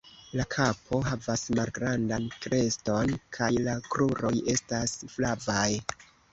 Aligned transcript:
La 0.39 0.43
kapo 0.53 1.01
havas 1.07 1.43
malgrandan 1.59 2.25
kreston, 2.47 3.15
kaj 3.39 3.53
la 3.69 3.77
kruroj 3.91 4.35
estas 4.57 4.99
flavaj. 5.15 5.71